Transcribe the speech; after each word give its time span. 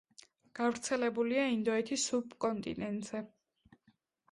გავრცელებულია 0.59 1.43
ინდოეთის 1.57 2.07
სუბკონტინენტზე. 2.13 3.25